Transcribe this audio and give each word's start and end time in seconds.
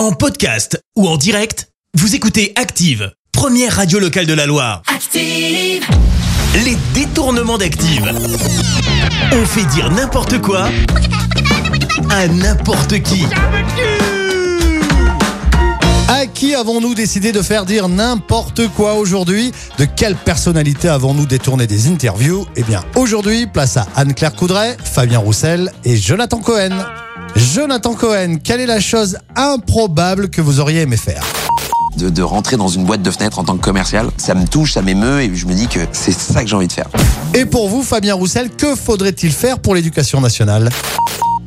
En 0.00 0.12
podcast 0.12 0.82
ou 0.96 1.06
en 1.06 1.18
direct, 1.18 1.68
vous 1.92 2.14
écoutez 2.14 2.54
Active, 2.56 3.12
première 3.32 3.76
radio 3.76 3.98
locale 3.98 4.24
de 4.24 4.32
la 4.32 4.46
Loire. 4.46 4.80
Active, 4.86 5.84
Les 6.64 6.78
détournements 6.94 7.58
d'Active. 7.58 8.10
On 9.30 9.44
fait 9.44 9.66
dire 9.66 9.90
n'importe 9.90 10.40
quoi 10.40 10.70
à 12.08 12.28
n'importe 12.28 13.02
qui. 13.02 13.26
À 16.20 16.26
qui 16.26 16.54
avons-nous 16.54 16.94
décidé 16.94 17.32
de 17.32 17.40
faire 17.40 17.64
dire 17.64 17.88
n'importe 17.88 18.68
quoi 18.76 18.92
aujourd'hui 18.92 19.52
De 19.78 19.86
quelle 19.86 20.14
personnalité 20.14 20.86
avons-nous 20.90 21.24
détourné 21.24 21.66
des 21.66 21.88
interviews 21.88 22.44
Eh 22.56 22.62
bien, 22.62 22.84
aujourd'hui, 22.94 23.46
place 23.46 23.78
à 23.78 23.86
Anne-Claire 23.96 24.36
Coudray, 24.36 24.76
Fabien 24.84 25.18
Roussel 25.18 25.72
et 25.82 25.96
Jonathan 25.96 26.40
Cohen. 26.40 26.76
Jonathan 27.36 27.94
Cohen, 27.94 28.36
quelle 28.44 28.60
est 28.60 28.66
la 28.66 28.80
chose 28.80 29.16
improbable 29.34 30.28
que 30.28 30.42
vous 30.42 30.60
auriez 30.60 30.82
aimé 30.82 30.98
faire 30.98 31.24
de, 31.96 32.10
de 32.10 32.22
rentrer 32.22 32.58
dans 32.58 32.68
une 32.68 32.84
boîte 32.84 33.00
de 33.00 33.10
fenêtres 33.10 33.38
en 33.38 33.44
tant 33.44 33.56
que 33.56 33.64
commercial. 33.64 34.10
Ça 34.18 34.34
me 34.34 34.46
touche, 34.46 34.74
ça 34.74 34.82
m'émeut 34.82 35.22
et 35.22 35.34
je 35.34 35.46
me 35.46 35.54
dis 35.54 35.68
que 35.68 35.80
c'est 35.92 36.12
ça 36.12 36.42
que 36.42 36.50
j'ai 36.50 36.56
envie 36.56 36.68
de 36.68 36.72
faire. 36.74 36.90
Et 37.32 37.46
pour 37.46 37.70
vous, 37.70 37.82
Fabien 37.82 38.14
Roussel, 38.14 38.50
que 38.50 38.74
faudrait-il 38.74 39.32
faire 39.32 39.58
pour 39.58 39.74
l'éducation 39.74 40.20
nationale 40.20 40.68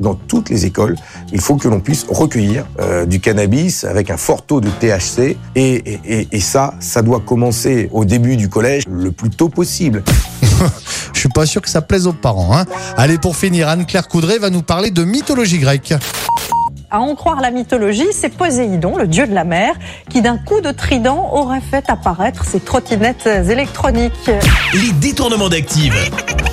dans 0.00 0.14
toutes 0.14 0.50
les 0.50 0.66
écoles, 0.66 0.96
il 1.32 1.40
faut 1.40 1.56
que 1.56 1.68
l'on 1.68 1.78
puisse 1.80 2.04
recueillir 2.08 2.64
euh, 2.80 3.06
du 3.06 3.20
cannabis 3.20 3.84
avec 3.84 4.10
un 4.10 4.16
fort 4.16 4.42
taux 4.42 4.60
de 4.60 4.68
THC. 4.68 5.36
Et, 5.54 5.74
et- 5.74 6.00
et- 6.04 6.28
et 6.32 6.40
ça, 6.40 6.74
ça 6.80 7.02
doit 7.02 7.20
commencer 7.20 7.88
au 7.92 8.04
début 8.04 8.36
du 8.36 8.48
collège 8.48 8.84
le 8.90 9.12
plus 9.12 9.30
tôt 9.30 9.48
possible. 9.48 10.02
Je 11.12 11.20
suis 11.20 11.28
pas 11.28 11.44
sûr 11.46 11.60
que 11.62 11.68
ça 11.68 11.82
plaise 11.82 12.06
aux 12.06 12.12
parents. 12.12 12.56
Hein 12.56 12.64
Allez, 12.96 13.18
pour 13.18 13.36
finir, 13.36 13.68
Anne-Claire 13.68 14.08
Coudray 14.08 14.38
va 14.38 14.48
nous 14.50 14.62
parler 14.62 14.90
de 14.90 15.04
mythologie 15.04 15.58
grecque. 15.58 15.94
À 16.92 16.98
en 17.00 17.14
croire 17.14 17.40
la 17.40 17.52
mythologie, 17.52 18.08
c'est 18.12 18.30
Poséidon, 18.30 18.96
le 18.96 19.06
dieu 19.06 19.26
de 19.28 19.32
la 19.34 19.44
mer, 19.44 19.74
qui 20.08 20.22
d'un 20.22 20.38
coup 20.38 20.60
de 20.60 20.72
trident 20.72 21.30
aurait 21.32 21.60
fait 21.60 21.84
apparaître 21.88 22.44
ses 22.44 22.58
trottinettes 22.58 23.26
électroniques. 23.26 24.28
Les 24.74 24.92
détournements 24.94 25.48
d'Active. 25.48 25.94